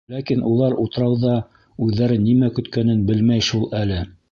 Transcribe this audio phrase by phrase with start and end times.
[0.11, 1.33] Ләкин улар утрауҙа
[1.87, 4.03] үҙҙәрен нимә көткәнен белмәй шул әле.